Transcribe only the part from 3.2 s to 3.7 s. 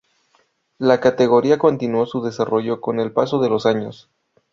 de los